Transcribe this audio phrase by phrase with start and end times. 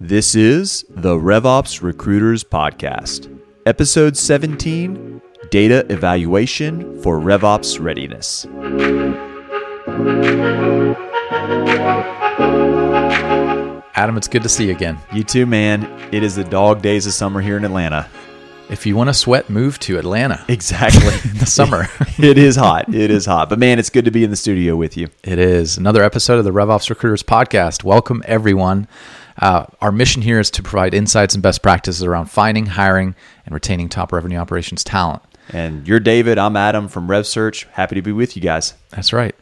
[0.00, 8.46] This is the RevOps Recruiters Podcast, Episode 17 Data Evaluation for RevOps Readiness.
[13.96, 14.96] Adam, it's good to see you again.
[15.12, 15.82] You too, man.
[16.12, 18.08] It is the dog days of summer here in Atlanta.
[18.70, 20.44] If you want to sweat, move to Atlanta.
[20.46, 21.14] Exactly.
[21.30, 21.88] in the summer.
[22.18, 22.94] it is hot.
[22.94, 23.48] It is hot.
[23.48, 25.08] But man, it's good to be in the studio with you.
[25.24, 25.76] It is.
[25.76, 27.82] Another episode of the RevOps Recruiters Podcast.
[27.82, 28.86] Welcome, everyone.
[29.38, 33.14] Uh, our mission here is to provide insights and best practices around finding, hiring,
[33.46, 35.22] and retaining top revenue operations talent.
[35.50, 36.38] And you're David.
[36.38, 37.66] I'm Adam from RevSearch.
[37.68, 38.74] Happy to be with you guys.
[38.90, 39.34] That's right.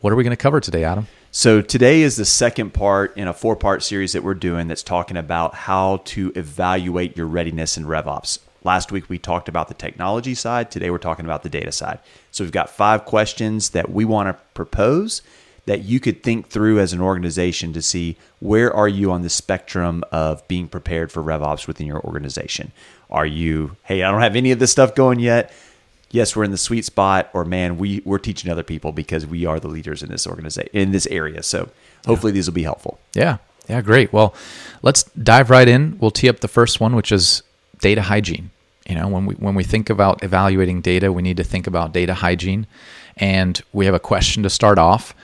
[0.00, 1.08] What are we going to cover today, Adam?
[1.30, 4.84] So, today is the second part in a four part series that we're doing that's
[4.84, 8.38] talking about how to evaluate your readiness in RevOps.
[8.62, 10.70] Last week we talked about the technology side.
[10.70, 11.98] Today we're talking about the data side.
[12.30, 15.22] So, we've got five questions that we want to propose
[15.66, 19.30] that you could think through as an organization to see where are you on the
[19.30, 22.72] spectrum of being prepared for RevOps within your organization.
[23.10, 25.52] Are you, hey, I don't have any of this stuff going yet.
[26.10, 29.46] Yes, we're in the sweet spot, or man, we we're teaching other people because we
[29.46, 31.42] are the leaders in this organization in this area.
[31.42, 31.70] So
[32.06, 32.34] hopefully yeah.
[32.34, 33.00] these will be helpful.
[33.14, 34.12] Yeah, yeah, great.
[34.12, 34.32] Well,
[34.82, 35.98] let's dive right in.
[35.98, 37.42] We'll tee up the first one, which is
[37.80, 38.50] data hygiene.
[38.88, 41.92] You know, when we when we think about evaluating data, we need to think about
[41.92, 42.68] data hygiene,
[43.16, 45.16] and we have a question to start off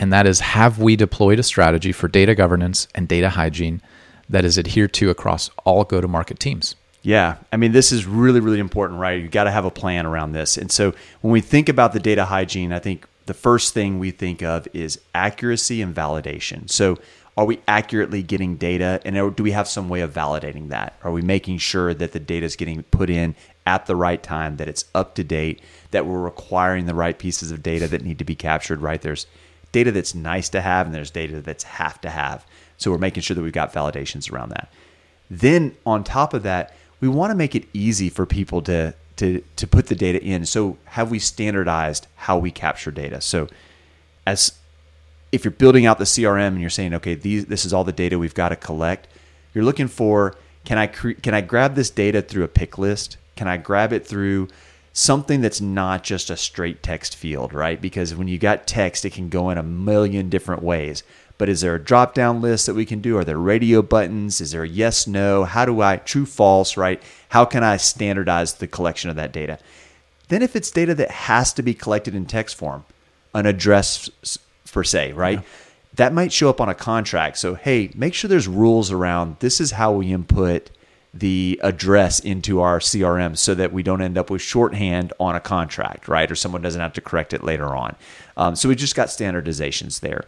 [0.00, 3.80] and that is have we deployed a strategy for data governance and data hygiene
[4.28, 6.74] that is adhered to across all go to market teams?
[7.02, 9.20] Yeah, I mean, this is really, really important, right?
[9.20, 10.56] You got to have a plan around this.
[10.56, 14.10] And so when we think about the data hygiene, I think the first thing we
[14.10, 16.68] think of is accuracy and validation.
[16.70, 16.98] So,
[17.36, 20.94] are we accurately getting data and do we have some way of validating that?
[21.02, 23.34] Are we making sure that the data is getting put in
[23.64, 25.62] at the right time, that it's up to date,
[25.92, 29.00] that we're requiring the right pieces of data that need to be captured, right?
[29.00, 29.26] There's
[29.72, 32.44] data that's nice to have and there's data that's have to have.
[32.76, 34.72] So we're making sure that we've got validations around that.
[35.30, 39.42] Then on top of that, we want to make it easy for people to to
[39.56, 40.46] to put the data in.
[40.46, 43.20] So have we standardized how we capture data?
[43.20, 43.48] So
[44.26, 44.52] as
[45.32, 47.92] if you're building out the CRM and you're saying, okay, these this is all the
[47.92, 49.06] data we've got to collect,
[49.54, 53.16] you're looking for can I cre- can I grab this data through a pick list?
[53.36, 54.48] Can I grab it through
[54.92, 57.80] something that's not just a straight text field, right?
[57.80, 61.02] Because when you got text, it can go in a million different ways.
[61.38, 63.16] But is there a drop down list that we can do?
[63.16, 64.40] Are there radio buttons?
[64.40, 65.44] Is there a yes, no?
[65.44, 67.02] How do I, true, false, right?
[67.30, 69.58] How can I standardize the collection of that data?
[70.28, 72.84] Then, if it's data that has to be collected in text form,
[73.34, 74.10] an address
[74.70, 75.38] per se, right?
[75.38, 75.44] Yeah.
[75.94, 77.38] That might show up on a contract.
[77.38, 80.70] So, hey, make sure there's rules around this is how we input
[81.12, 85.40] the address into our CRM so that we don't end up with shorthand on a
[85.40, 86.30] contract, right?
[86.30, 87.96] Or someone doesn't have to correct it later on.
[88.36, 90.24] Um, so we just got standardizations there.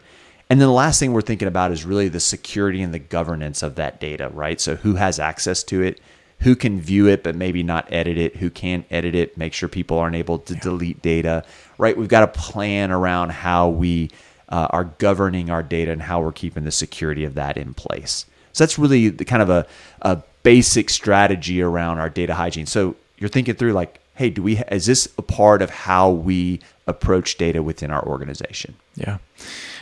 [0.51, 3.63] And then the last thing we're thinking about is really the security and the governance
[3.63, 4.61] of that data, right?
[4.61, 6.01] So who has access to it?
[6.41, 8.37] Who can view it but maybe not edit it?
[8.37, 9.39] Who can edit it?
[9.39, 10.61] Make sure people aren't able to yeah.
[10.61, 11.45] delete data,
[11.79, 11.97] right?
[11.97, 14.11] We've got a plan around how we
[14.49, 18.27] uh, are governing our data and how we're keeping the security of that in place.
[18.53, 19.67] So that's really the kind of a,
[20.03, 22.67] a basic strategy around our data hygiene.
[22.67, 26.61] So you're thinking through like, hey, do we is this a part of how we
[26.87, 28.75] approach data within our organization?
[28.95, 29.19] Yeah.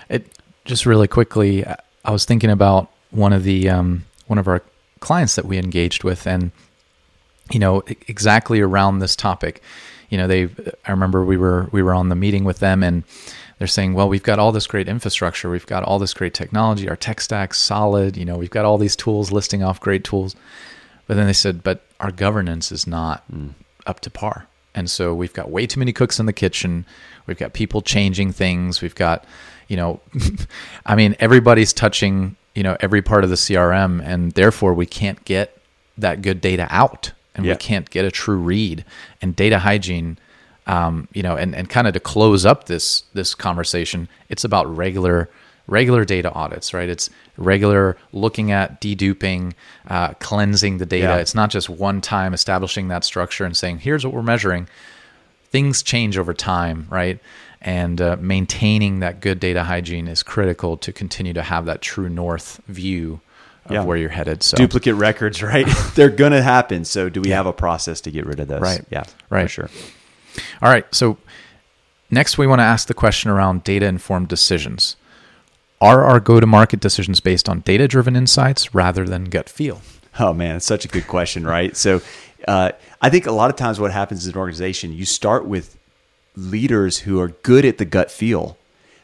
[0.09, 0.27] It
[0.65, 1.65] just really quickly,
[2.05, 4.63] I was thinking about one of the um, one of our
[5.01, 6.53] clients that we engaged with, and
[7.51, 9.63] you know exactly around this topic.
[10.09, 10.49] You know, they.
[10.87, 13.05] I remember we were we were on the meeting with them, and
[13.61, 16.89] they're saying, well, we've got all this great infrastructure, we've got all this great technology,
[16.89, 20.35] our tech stack's solid, you know, we've got all these tools listing off great tools.
[21.07, 23.51] But then they said, but our governance is not mm.
[23.85, 24.47] up to par.
[24.75, 26.87] And so we've got way too many cooks in the kitchen.
[27.27, 28.81] We've got people changing things.
[28.81, 29.27] We've got,
[29.69, 30.01] you know,
[30.87, 35.23] I mean, everybody's touching, you know, every part of the CRM, and therefore we can't
[35.27, 35.61] get
[35.99, 38.87] that good data out and we can't get a true read.
[39.21, 40.17] And data hygiene
[40.71, 44.65] um, you know, and, and kind of to close up this this conversation, it's about
[44.75, 45.29] regular
[45.67, 46.89] regular data audits, right?
[46.89, 49.55] It's regular looking at deduping,
[49.89, 51.07] uh, cleansing the data.
[51.07, 51.17] Yeah.
[51.17, 54.69] It's not just one time establishing that structure and saying, here's what we're measuring.
[55.45, 57.21] Things change over time, right?
[57.61, 62.09] And uh, maintaining that good data hygiene is critical to continue to have that true
[62.09, 63.21] north view
[63.67, 63.85] of yeah.
[63.85, 64.43] where you're headed.
[64.43, 65.67] So duplicate records, right?
[65.95, 66.85] They're going to happen.
[66.85, 67.37] So do we yeah.
[67.37, 68.61] have a process to get rid of those?
[68.61, 68.85] Right.
[68.91, 69.05] Yeah.
[69.31, 69.43] Right.
[69.45, 69.71] For sure.
[70.63, 70.87] All right.
[70.95, 71.19] So
[72.11, 74.97] next, we want to ask the question around data informed decisions.
[75.81, 79.81] Are our go to market decisions based on data driven insights rather than gut feel?
[80.19, 81.77] Oh, man, it's such a good question, right?
[81.77, 82.03] So
[82.47, 85.79] uh, I think a lot of times what happens in an organization, you start with
[86.37, 88.59] leaders who are good at the gut feel,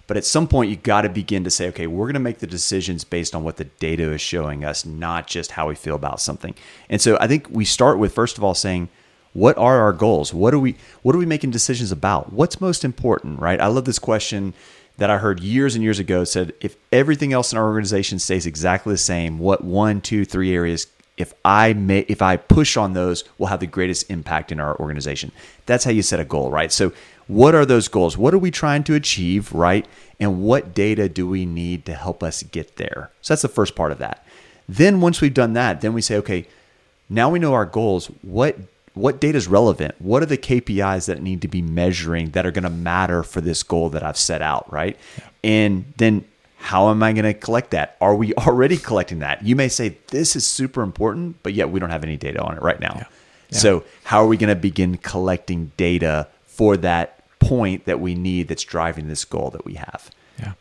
[0.07, 2.39] But at some point, you got to begin to say, okay, we're going to make
[2.39, 5.97] the decisions based on what the data is showing us, not just how we feel
[5.97, 6.55] about something.
[6.89, 8.89] And so I think we start with first of all saying,
[9.37, 10.33] what are our goals?
[10.33, 12.33] What are we what are we making decisions about?
[12.33, 13.61] What's most important, right?
[13.61, 14.55] I love this question
[14.97, 18.47] that I heard years and years ago said if everything else in our organization stays
[18.47, 20.87] exactly the same, what one, two, three areas
[21.19, 24.75] if I may if I push on those will have the greatest impact in our
[24.81, 25.33] organization.
[25.67, 26.73] That's how you set a goal, right?
[26.73, 26.95] So
[27.27, 28.17] what are those goals?
[28.17, 29.87] What are we trying to achieve, right?
[30.19, 33.11] And what data do we need to help us get there?
[33.21, 34.25] So that's the first part of that.
[34.67, 36.47] Then once we've done that, then we say, okay,
[37.11, 38.07] now we know our goals.
[38.23, 38.57] What
[38.97, 39.95] what data is relevant?
[39.99, 43.43] What are the KPIs that need to be measuring that are going to matter for
[43.43, 44.97] this goal that I've set out, right?
[45.19, 45.25] Yeah.
[45.45, 46.25] And then
[46.57, 47.99] how am I going to collect that?
[48.01, 49.45] Are we already collecting that?
[49.45, 52.57] You may say this is super important, but yet we don't have any data on
[52.57, 52.95] it right now.
[52.97, 53.05] Yeah.
[53.51, 53.59] Yeah.
[53.59, 58.49] So, how are we going to begin collecting data for that point that we need
[58.49, 60.11] that's driving this goal that we have?
[60.39, 60.53] Yeah.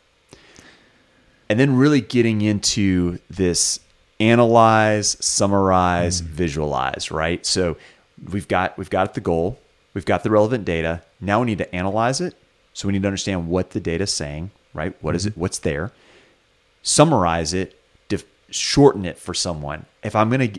[1.48, 3.80] And then really getting into this
[4.20, 6.32] analyze, summarize, mm-hmm.
[6.32, 7.44] visualize, right?
[7.44, 7.76] So,
[8.32, 9.58] we've got we've got the goal,
[9.94, 11.02] we've got the relevant data.
[11.20, 12.34] Now we need to analyze it.
[12.72, 14.94] So we need to understand what the data is saying, right?
[15.02, 15.16] What mm-hmm.
[15.16, 15.36] is it?
[15.36, 15.92] What's there?
[16.82, 19.86] Summarize it, def- shorten it for someone.
[20.02, 20.50] If I'm gonna,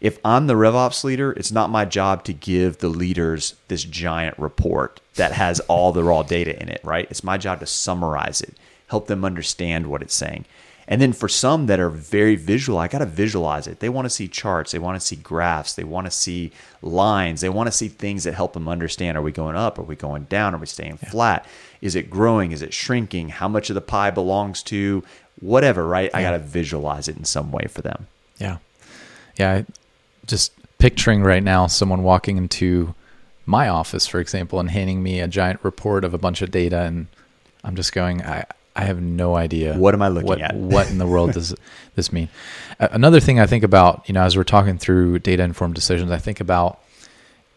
[0.00, 4.38] if I'm the RevOps leader, it's not my job to give the leaders this giant
[4.38, 7.06] report that has all the raw data in it, right?
[7.10, 8.54] It's my job to summarize it,
[8.88, 10.44] help them understand what it's saying.
[10.88, 13.80] And then for some that are very visual, I got to visualize it.
[13.80, 16.50] They want to see charts, they want to see graphs, they want to see
[16.82, 19.82] lines, they want to see things that help them understand are we going up, are
[19.82, 21.10] we going down, are we staying yeah.
[21.10, 21.46] flat?
[21.80, 22.52] Is it growing?
[22.52, 23.28] Is it shrinking?
[23.30, 25.02] How much of the pie belongs to
[25.40, 26.10] whatever, right?
[26.12, 26.18] Yeah.
[26.18, 28.06] I got to visualize it in some way for them.
[28.38, 28.58] Yeah.
[29.36, 29.62] Yeah.
[30.26, 32.94] Just picturing right now someone walking into
[33.46, 36.82] my office, for example, and handing me a giant report of a bunch of data.
[36.82, 37.06] And
[37.64, 38.44] I'm just going, I,
[38.74, 39.74] I have no idea.
[39.74, 40.54] What am I looking what, at?
[40.56, 41.54] what in the world does
[41.94, 42.28] this mean?
[42.78, 46.18] Another thing I think about, you know, as we're talking through data informed decisions, I
[46.18, 46.80] think about,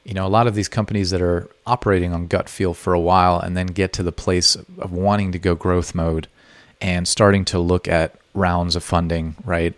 [0.03, 2.99] you know, a lot of these companies that are operating on gut feel for a
[2.99, 6.27] while and then get to the place of wanting to go growth mode
[6.81, 9.73] and starting to look at rounds of funding, right?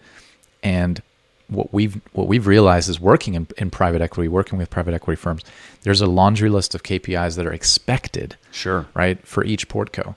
[0.64, 1.02] And
[1.50, 5.20] what we've what we've realized is working in, in private equity, working with private equity
[5.20, 5.44] firms,
[5.84, 10.16] there's a laundry list of KPIs that are expected, sure, right, for each portco.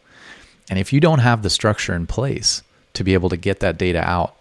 [0.70, 2.62] And if you don't have the structure in place
[2.94, 4.36] to be able to get that data out,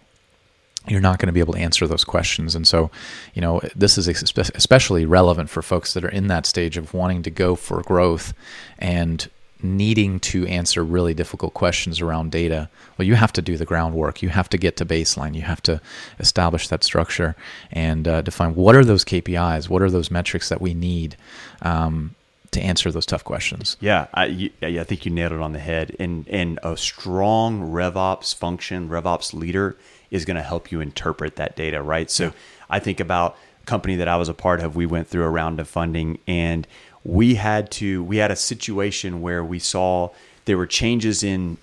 [0.88, 2.56] you're not going to be able to answer those questions.
[2.56, 2.90] And so,
[3.34, 7.24] you know, this is especially relevant for folks that are in that stage of wanting
[7.24, 8.34] to go for growth
[8.78, 9.30] and
[9.62, 12.70] needing to answer really difficult questions around data.
[12.98, 14.22] Well, you have to do the groundwork.
[14.22, 15.36] You have to get to baseline.
[15.36, 15.82] You have to
[16.18, 17.36] establish that structure
[17.72, 21.18] and uh, define what are those KPIs, what are those metrics that we need.
[21.62, 22.16] Um,
[22.52, 23.78] to answer those tough questions.
[23.80, 25.96] Yeah, I, I think you nailed it on the head.
[26.00, 29.78] And and a strong RevOps function, RevOps leader
[30.12, 32.10] is going to help you interpret that data, right?
[32.10, 32.32] So yeah.
[32.70, 34.76] I think about a company that I was a part of.
[34.76, 36.68] We went through a round of funding, and
[37.04, 40.10] we had to we had a situation where we saw
[40.46, 41.58] there were changes in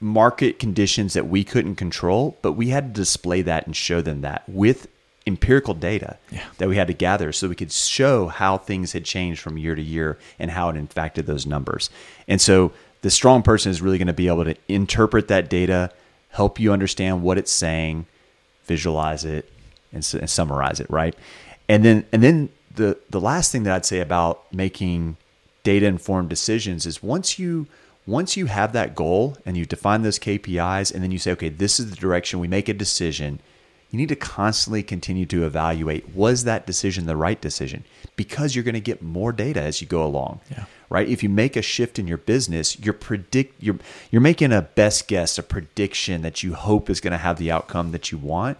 [0.00, 4.20] market conditions that we couldn't control, but we had to display that and show them
[4.20, 4.86] that with
[5.28, 6.44] empirical data yeah.
[6.58, 9.76] that we had to gather so we could show how things had changed from year
[9.76, 11.90] to year and how it impacted those numbers.
[12.26, 12.72] And so
[13.02, 15.92] the strong person is really going to be able to interpret that data,
[16.30, 18.06] help you understand what it's saying,
[18.64, 19.48] visualize it,
[19.92, 21.14] and, and summarize it, right?
[21.68, 25.16] And then and then the the last thing that I'd say about making
[25.62, 27.66] data informed decisions is once you
[28.06, 31.50] once you have that goal and you define those KPIs and then you say, okay,
[31.50, 33.38] this is the direction we make a decision
[33.90, 37.84] you need to constantly continue to evaluate was that decision the right decision
[38.16, 40.64] because you're going to get more data as you go along yeah.
[40.90, 43.78] right if you make a shift in your business you're predict you're
[44.10, 47.50] you're making a best guess a prediction that you hope is going to have the
[47.50, 48.58] outcome that you want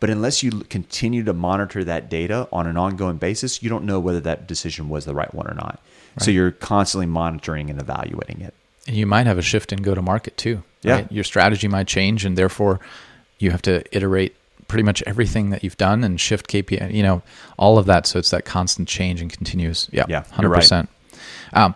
[0.00, 4.00] but unless you continue to monitor that data on an ongoing basis you don't know
[4.00, 5.80] whether that decision was the right one or not
[6.16, 6.22] right.
[6.22, 8.54] so you're constantly monitoring and evaluating it
[8.86, 10.62] and you might have a shift in go to market too right?
[10.84, 12.80] yeah your strategy might change and therefore
[13.38, 14.34] you have to iterate
[14.68, 17.22] pretty much everything that you've done and shift KPI, you know,
[17.58, 18.06] all of that.
[18.06, 19.88] So it's that constant change and continuous.
[19.92, 20.88] Yeah, yeah, hundred percent.
[21.52, 21.74] Um,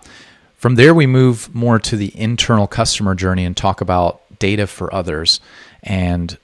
[0.57, 4.93] from there, we move more to the internal customer journey and talk about data for
[4.93, 5.41] others.
[5.83, 6.37] And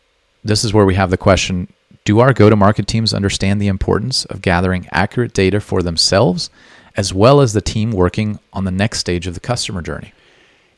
[0.45, 1.73] this is where we have the question:
[2.05, 6.51] Do our go-to-market teams understand the importance of gathering accurate data for themselves,
[6.97, 10.13] as well as the team working on the next stage of the customer journey?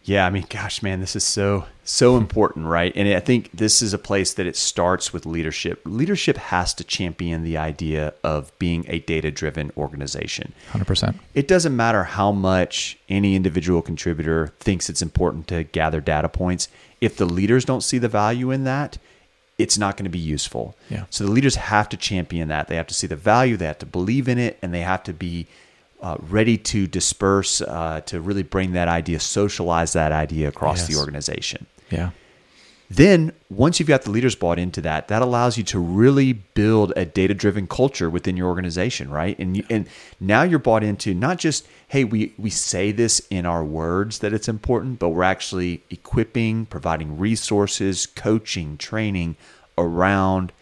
[0.07, 2.93] Yeah, I mean, gosh, man, this is so so important, right?
[2.95, 5.83] And I think this is a place that it starts with leadership.
[5.85, 10.53] Leadership has to champion the idea of being a data-driven organization.
[10.71, 11.17] 100%.
[11.35, 16.69] It doesn't matter how much any individual contributor thinks it's important to gather data points.
[17.01, 18.99] If the leaders don't see the value in that,
[19.59, 20.77] it's not going to be useful.
[20.89, 21.07] Yeah.
[21.11, 22.69] So the leaders have to champion that.
[22.69, 25.03] They have to see the value, they have to believe in it, and they have
[25.05, 25.47] to be
[26.07, 30.89] uh, ready to disperse uh, to really bring that idea, socialize that idea across Yes.
[30.89, 31.67] the organization.
[31.91, 32.11] Yeah.
[32.89, 36.93] Then, once you've got the leaders bought into that, that allows you to really build
[36.95, 39.37] a data-driven culture within your organization, right?
[39.41, 39.89] And you, and
[40.21, 44.33] now you're bought into not just hey, we we say this in our words that
[44.33, 49.37] it's important, but we're actually equipping, providing resources, coaching, training
[49.77, 50.53] around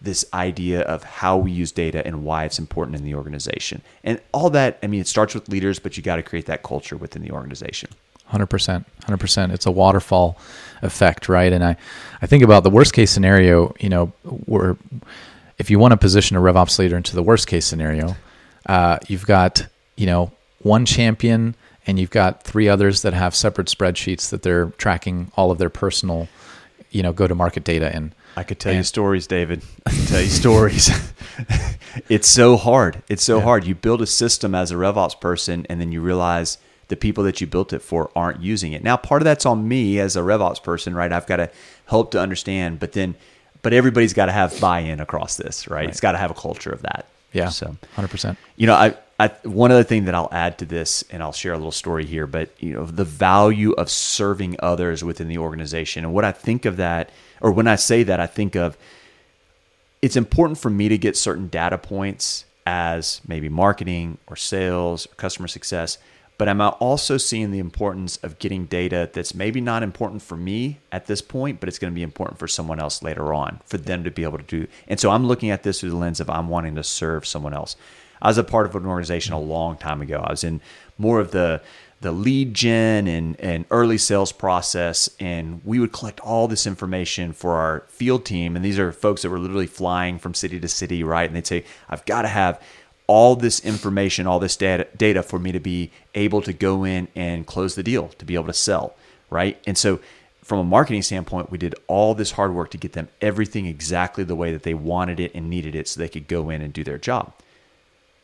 [0.00, 3.82] this idea of how we use data and why it's important in the organization.
[4.04, 6.62] And all that, I mean, it starts with leaders, but you got to create that
[6.62, 7.90] culture within the organization.
[8.26, 9.52] Hundred percent, hundred percent.
[9.52, 10.36] It's a waterfall
[10.82, 11.52] effect, right?
[11.52, 11.76] And I,
[12.20, 13.72] I think about the worst case scenario.
[13.78, 14.06] You know,
[14.46, 14.76] where
[15.58, 18.16] if you want to position a RevOps leader into the worst case scenario,
[18.66, 21.54] uh, you've got you know one champion
[21.86, 25.70] and you've got three others that have separate spreadsheets that they're tracking all of their
[25.70, 26.28] personal,
[26.90, 28.12] you know, go to market data in.
[28.36, 29.62] I could tell you stories, David.
[29.86, 30.90] I can tell you stories.
[32.08, 33.02] it's so hard.
[33.08, 33.44] It's so Yeah.
[33.44, 33.64] hard.
[33.64, 37.40] You build a system as a RevOps person, and then you realize the people that
[37.40, 38.84] you built it for aren't using it.
[38.84, 41.10] Now, part of that's on me as a RevOps person, right?
[41.12, 41.50] I've got to
[41.86, 43.14] help to understand, but then,
[43.62, 45.88] but everybody's got to have buy-in across this, right?
[45.88, 47.06] It's got to have a culture of that.
[47.32, 48.38] Yeah, So, hundred percent.
[48.56, 51.52] you know, I, I one other thing that I'll add to this, and I'll share
[51.52, 56.04] a little story here, but you know, the value of serving others within the organization,
[56.04, 58.76] and what I think of that, or when I say that, I think of
[60.02, 65.14] it's important for me to get certain data points as maybe marketing or sales or
[65.14, 65.98] customer success,
[66.38, 70.78] but I'm also seeing the importance of getting data that's maybe not important for me
[70.92, 73.78] at this point, but it's going to be important for someone else later on for
[73.78, 74.66] them to be able to do.
[74.86, 77.54] And so I'm looking at this through the lens of I'm wanting to serve someone
[77.54, 77.76] else.
[78.20, 80.22] I was a part of an organization a long time ago.
[80.24, 80.60] I was in
[80.98, 81.62] more of the
[82.00, 87.32] the lead gen and, and early sales process and we would collect all this information
[87.32, 88.54] for our field team.
[88.54, 91.28] And these are folks that were literally flying from city to city right?
[91.28, 92.60] And they'd say i've got to have
[93.06, 97.08] all this information all this data, data for me to be able to go in
[97.14, 98.94] and close the deal to be able to sell
[99.30, 99.58] right?
[99.66, 99.98] And so
[100.42, 104.22] from a marketing standpoint we did all this hard work to get them everything exactly
[104.22, 106.74] the way that they wanted it and needed it so they could go in and
[106.74, 107.32] do their job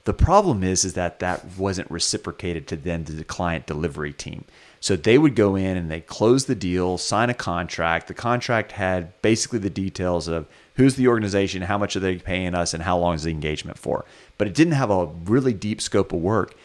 [0.04, 4.44] the problem is is that that wasn't reciprocated to then to the client delivery team.
[4.80, 8.08] So they would go in and they close the deal, sign a contract.
[8.08, 12.54] The contract had basically the details of who's the organization, how much are they paying
[12.54, 14.04] us, and how long is the engagement for.
[14.38, 16.56] But it didn't have a really deep scope of work.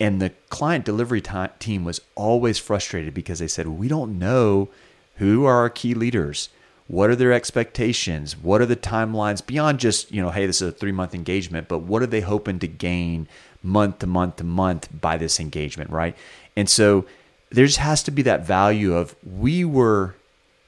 [0.00, 4.68] And the client delivery ti- team was always frustrated because they said, We don't know
[5.16, 6.48] who are our key leaders.
[6.86, 8.36] What are their expectations?
[8.36, 11.68] What are the timelines beyond just, you know, hey, this is a three month engagement,
[11.68, 13.26] but what are they hoping to gain
[13.62, 16.16] month to month to month by this engagement, right?
[16.56, 17.06] And so
[17.50, 20.14] there just has to be that value of we were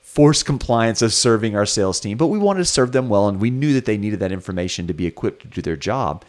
[0.03, 3.39] forced compliance of serving our sales team, but we wanted to serve them well and
[3.39, 6.25] we knew that they needed that information to be equipped to do their job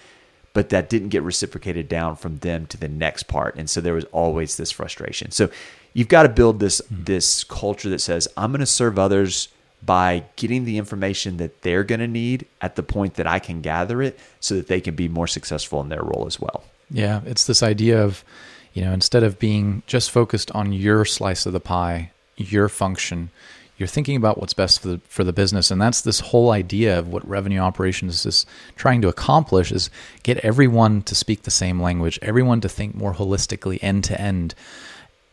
[0.58, 3.94] but that didn't get reciprocated down from them to the next part and so there
[3.94, 5.48] was always this frustration so
[5.94, 7.03] you've got to build this mm-hmm.
[7.03, 9.50] this culture that says i'm going to serve others
[9.86, 13.62] by getting the information that they're going to need at the point that i can
[13.62, 17.22] gather it so that they can be more successful in their role as well Yeah,
[17.25, 18.24] it's this idea of,
[18.74, 23.29] you know, instead of being just focused on your slice of the pie, your function,
[23.77, 26.98] you're thinking about what's best for the for the business, and that's this whole idea
[26.98, 29.89] of what revenue operations is trying to accomplish is
[30.24, 34.55] get everyone to speak the same language, everyone to think more holistically end to end.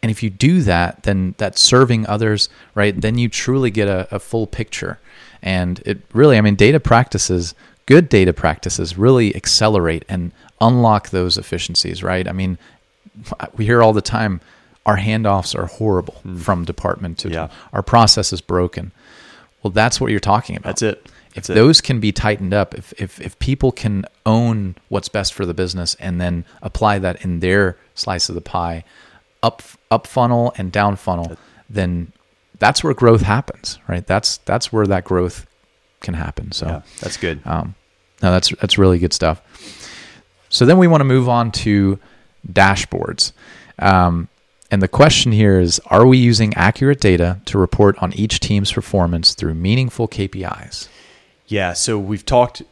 [0.05, 3.01] And if you do that, then that's serving others, right?
[3.01, 4.99] Then you truly get a, a full picture.
[5.43, 7.55] And it really, I mean, data practices,
[7.87, 12.29] good data practices really accelerate and unlock those efficiencies, right?
[12.29, 12.59] I mean,
[13.57, 14.43] we hear all the time
[14.85, 16.37] our handoffs are horrible hmm.
[16.37, 17.49] from department to Yeah.
[17.73, 18.93] our process is broken.
[19.63, 20.69] Well, that's what you're talking about.
[20.69, 21.07] That's it.
[21.35, 21.55] If it.
[21.55, 25.55] those can be tightened up, if, if if people can own what's best for the
[25.55, 28.85] business and then apply that in their slice of the pie,
[29.45, 31.37] up up funnel and down funnel,
[31.71, 32.13] then
[32.59, 34.07] that's where growth happens, right?
[34.07, 35.47] That's that's where that growth
[36.01, 36.53] can happen.
[36.53, 37.75] So yeah that's good um,
[38.25, 39.43] no, that's that's really good stuff.
[40.49, 41.99] So then we want to move on to
[42.51, 43.33] dashboards.
[43.79, 44.29] Um,
[44.71, 48.73] and the question here is Are we using accurate data to report on each team's
[48.73, 50.89] performance through meaningful KPIs?
[51.47, 52.63] Yeah, so we've talked.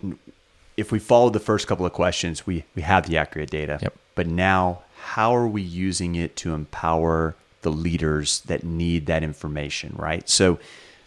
[0.76, 3.78] If we follow the first couple of questions, we we have the accurate data.
[3.82, 3.94] Yep.
[4.14, 9.94] But now, how are we using it to empower the leaders that need that information,
[9.97, 10.28] right?
[10.28, 10.59] So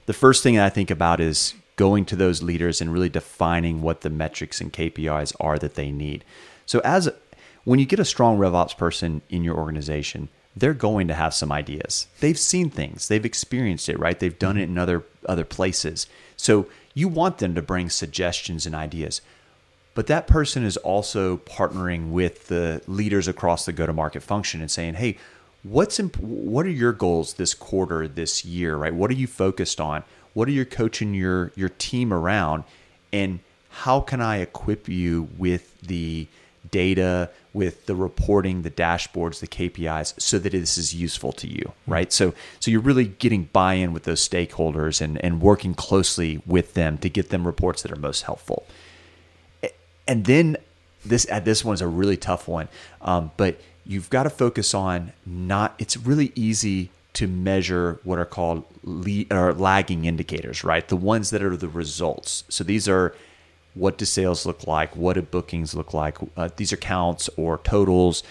[0.06, 4.02] the first thing I think about is going to those leaders and really defining what
[4.02, 6.24] the metrics and KPIs are that they need.
[6.66, 7.10] So as
[7.64, 11.52] when you get a strong RevOps person in your organization, they're going to have some
[11.52, 12.08] ideas.
[12.20, 14.20] They've seen things, they've experienced it, right?
[14.20, 16.08] They've done it in other other places.
[16.38, 19.22] So you want them to bring suggestions and ideas.
[19.96, 24.96] But that person is also partnering with the leaders across the go-to-market function and saying,
[24.96, 25.18] "Hey,
[25.64, 28.94] what's imp- what are your goals this quarter, this year, right?
[28.94, 30.04] What are you focused on?
[30.34, 32.66] What are you coaching your your team around?
[33.12, 36.28] And how can I equip you with the
[36.72, 41.64] data, with the reporting, the dashboards, the KPIs, so that this is useful to you,
[41.64, 41.92] mm-hmm.
[41.92, 42.14] right?
[42.14, 46.98] So, so you're really getting buy-in with those stakeholders and and working closely with them
[47.00, 48.66] to get them reports that are most helpful.
[50.08, 50.58] And then
[51.04, 52.68] this uh, this one's a really tough one,
[53.02, 55.76] um, but you've got to focus on not.
[55.80, 60.88] It's really easy to measure what are called lead, or lagging indicators, right?
[60.88, 62.44] The ones that are the results.
[62.50, 63.16] So these are
[63.74, 64.96] what do sales look like?
[64.96, 66.18] What do bookings look like?
[66.36, 68.24] Uh, these are counts or totals.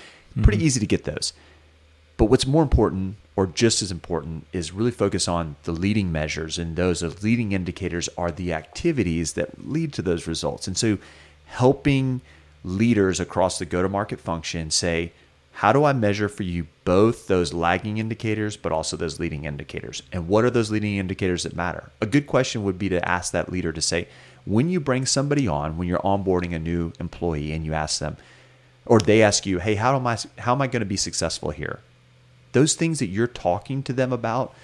[0.42, 0.66] Pretty mm-hmm.
[0.66, 1.32] easy to get those.
[2.16, 6.58] But what's more important, or just as important, is really focus on the leading measures.
[6.58, 10.66] And those leading indicators are the activities that lead to those results.
[10.66, 10.98] And so
[11.46, 12.20] helping
[12.62, 15.12] leaders across the go to market function say,
[15.58, 20.02] how do I measure for you both those lagging indicators, but also those leading indicators?
[20.12, 21.92] And what are those leading indicators that matter?
[22.00, 24.08] A good question would be to ask that leader to say,
[24.44, 28.16] when you bring somebody on, when you're onboarding a new employee and you ask them,
[28.84, 31.50] or they ask you, hey, how am I how am I going to be successful
[31.50, 31.80] here?
[32.52, 34.54] Those things that you're talking to them about,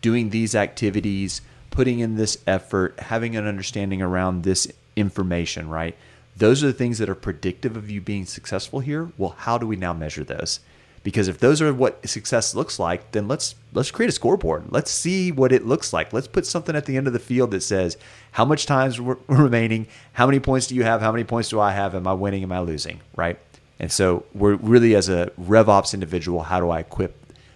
[0.00, 1.40] doing these activities,
[1.70, 4.66] putting in this effort, having an understanding around this
[4.96, 5.96] information, right?
[6.38, 9.10] Those are the things that are predictive of you being successful here.
[9.18, 10.60] Well, how do we now measure those?
[11.02, 14.64] because if those are what success looks like then let's let's create a scoreboard.
[14.70, 16.12] Let's see what it looks like.
[16.12, 17.96] Let's put something at the end of the field that says
[18.32, 19.86] how much time's remaining?
[20.12, 21.00] How many points do you have?
[21.00, 21.94] How many points do i have?
[21.94, 22.42] Am i winning?
[22.42, 23.00] Am i losing?
[23.16, 23.38] Right?
[23.78, 27.14] And so we're really as a revops individual how do i equip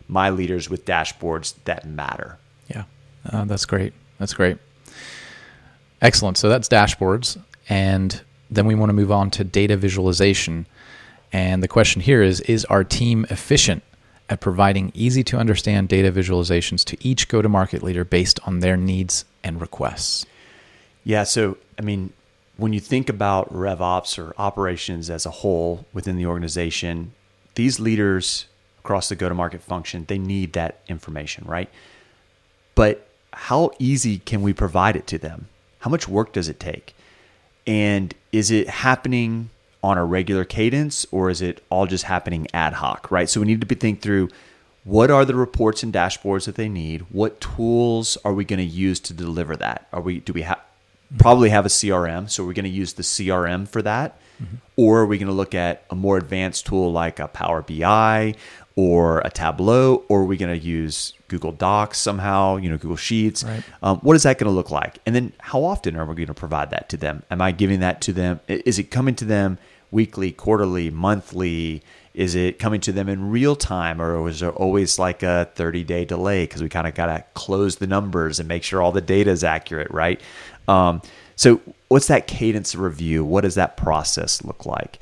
[0.08, 2.38] my leaders with dashboards that matter?
[2.68, 2.84] Yeah.
[3.30, 3.92] Uh, that's great.
[4.18, 4.58] That's great.
[6.00, 6.36] Excellent.
[6.36, 7.40] So that's dashboards.
[7.68, 8.20] And
[8.54, 10.66] then we want to move on to data visualization
[11.32, 13.82] and the question here is Is our team efficient
[14.28, 18.60] at providing easy to understand data visualizations to each go to market leader based on
[18.60, 20.26] their needs and requests?
[21.04, 21.24] Yeah.
[21.24, 22.12] So, I mean,
[22.56, 27.12] when you think about RevOps or operations as a whole within the organization,
[27.54, 28.46] these leaders
[28.78, 31.70] across the go to market function, they need that information, right?
[32.74, 35.48] But how easy can we provide it to them?
[35.80, 36.94] How much work does it take?
[37.66, 39.50] And is it happening
[39.82, 43.28] on a regular cadence or is it all just happening ad hoc, right?
[43.28, 44.30] So we need to be think through
[44.84, 47.02] what are the reports and dashboards that they need?
[47.10, 49.86] What tools are we going to use to deliver that?
[49.92, 50.60] Are we do we have
[51.18, 54.18] probably have a CRM, so we're going to use the CRM for that?
[54.42, 54.56] Mm-hmm.
[54.76, 58.34] Or are we going to look at a more advanced tool like a Power BI
[58.76, 62.96] or a Tableau, or are we going to use Google Docs somehow, you know, Google
[62.96, 63.44] Sheets?
[63.44, 63.62] Right.
[63.82, 64.98] Um, what is that going to look like?
[65.04, 67.22] And then how often are we going to provide that to them?
[67.30, 68.40] Am I giving that to them?
[68.48, 69.58] Is it coming to them
[69.90, 71.82] weekly, quarterly, monthly?
[72.14, 75.84] Is it coming to them in real time, or is there always like a 30
[75.84, 78.92] day delay because we kind of got to close the numbers and make sure all
[78.92, 80.20] the data is accurate, right?
[80.68, 81.00] Um,
[81.36, 83.24] so, what's that cadence review?
[83.24, 84.98] What does that process look like?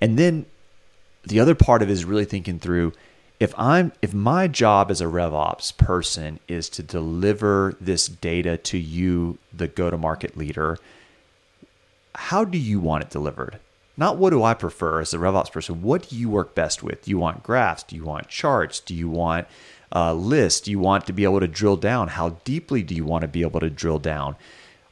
[0.00, 0.46] And then
[1.22, 2.92] the other part of it is really thinking through
[3.40, 8.78] if I'm if my job as a RevOps person is to deliver this data to
[8.78, 10.78] you, the go-to-market leader,
[12.14, 13.58] how do you want it delivered?
[13.96, 15.82] Not what do I prefer as a RevOps person.
[15.82, 17.04] What do you work best with?
[17.04, 17.84] Do you want graphs?
[17.84, 18.80] Do you want charts?
[18.80, 19.46] Do you want
[19.94, 20.62] uh, lists?
[20.62, 22.08] Do you want to be able to drill down?
[22.08, 24.36] How deeply do you want to be able to drill down?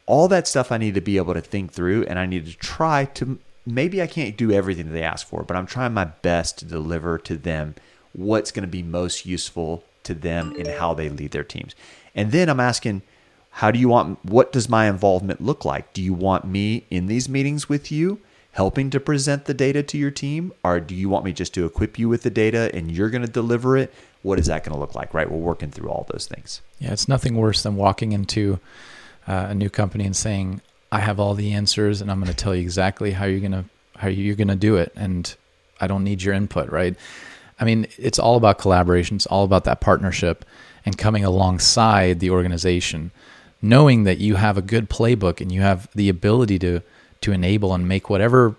[0.07, 2.57] All that stuff I need to be able to think through, and I need to
[2.57, 3.39] try to.
[3.65, 6.65] Maybe I can't do everything that they ask for, but I'm trying my best to
[6.65, 7.77] deliver to them
[8.13, 11.75] what's going to be most useful to them in how they lead their teams.
[12.15, 13.03] And then I'm asking,
[13.51, 15.93] how do you want, what does my involvement look like?
[15.93, 18.21] Do you want me in these meetings with you?
[18.53, 20.53] helping to present the data to your team?
[20.63, 23.23] Or do you want me just to equip you with the data and you're going
[23.23, 23.93] to deliver it?
[24.23, 25.31] What is that going to look like, right?
[25.31, 26.61] We're working through all those things.
[26.79, 28.61] Yeah, it's nothing worse than walking into
[29.27, 30.61] uh, a new company and saying,
[30.93, 33.53] I have all the answers and I'm going to tell you exactly how you're going
[33.53, 33.65] to
[33.97, 35.35] how you're going to do it and
[35.81, 36.97] I don't need your input, right?
[37.63, 40.45] I mean, it's all about collaboration, it's all about that partnership
[40.85, 43.13] and coming alongside the organization,
[43.63, 46.81] knowing that you have a good playbook and you have the ability to
[47.21, 48.57] to enable and make whatever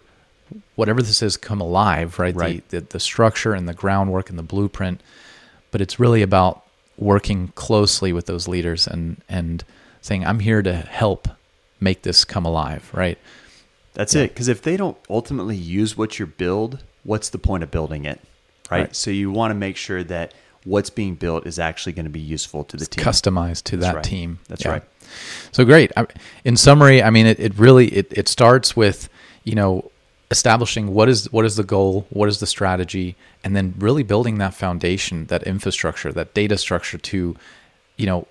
[0.75, 2.33] whatever this is come alive, right?
[2.33, 2.69] right.
[2.69, 5.01] The, the, the structure and the groundwork and the blueprint.
[5.71, 6.63] but it's really about
[6.97, 9.65] working closely with those leaders and and
[9.99, 11.27] saying I'm here to help
[11.81, 13.17] make this come alive, right?
[13.95, 14.29] That's it.
[14.29, 18.21] Because if they don't ultimately use what you build, what's the point of building it?
[18.73, 18.79] Right.
[18.87, 18.95] Right.
[18.95, 20.33] So you want to make sure that
[20.65, 23.03] what's being built is actually going to be useful to the team.
[23.03, 24.03] Customized to that right.
[24.03, 24.39] team.
[24.47, 24.71] That's Yeah.
[24.71, 24.83] right.
[25.51, 25.91] So great.
[25.97, 26.07] I-
[26.45, 29.09] In summary, I mean, it, it really it, it starts with
[29.43, 29.91] you know
[30.31, 34.37] establishing what is what is the goal, what is the strategy, and then really building
[34.39, 37.35] that foundation, that infrastructure, that data structure to
[37.97, 38.25] you know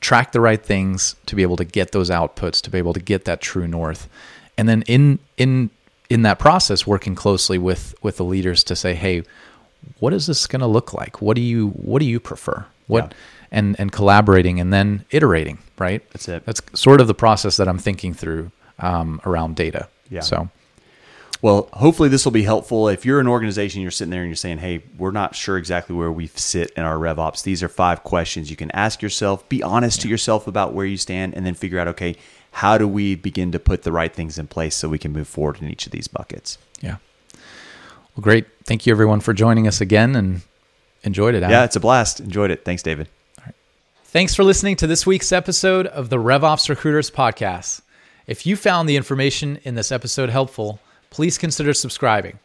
[0.00, 3.00] track the right things to be able to get those outputs, to be able to
[3.00, 4.08] get that true north,
[4.56, 5.70] and then in in
[6.08, 9.22] in that process, working closely with with the leaders to say, hey,
[9.98, 11.20] what is this going to look like?
[11.22, 12.66] What do you what do you prefer?
[12.86, 13.16] What Yeah.
[13.52, 16.02] and and collaborating and then iterating, right?
[16.12, 16.44] That's it.
[16.46, 19.88] That's sort of the process that I'm thinking through um, around data.
[20.08, 20.20] Yeah.
[20.20, 20.48] So
[21.42, 22.88] Well, hopefully this will be helpful.
[22.88, 25.94] If you're an organization, you're sitting there and you're saying, "Hey, we're not sure exactly
[25.96, 29.48] where we sit in our RevOps." These are five questions you can ask yourself.
[29.48, 32.16] Be honest to yourself about where you stand, and then figure out, okay,
[32.52, 35.28] how do we begin to put the right things in place so we can move
[35.28, 36.58] forward in each of these buckets?
[36.82, 36.96] yeah.
[38.16, 38.46] Well, great.
[38.64, 40.42] Thank you everyone for joining us again and
[41.02, 41.38] enjoyed it.
[41.38, 41.50] Adam.
[41.50, 42.20] Yeah, it's a blast.
[42.20, 42.64] Enjoyed it.
[42.64, 43.08] Thanks, David.
[44.04, 47.80] Thanks for listening to this week's episode of the RevOps Recruiters Podcast.
[48.26, 52.38] If you found the information in this episode helpful, please consider subscribing.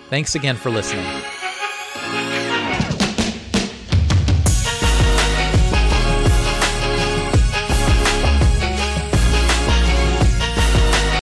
[0.09, 1.36] Thanks again for listening.